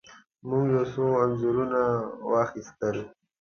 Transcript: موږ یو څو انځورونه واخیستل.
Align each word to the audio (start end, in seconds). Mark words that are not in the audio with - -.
موږ 0.47 0.63
یو 0.75 0.83
څو 0.93 1.03
انځورونه 1.23 1.81
واخیستل. 2.31 2.97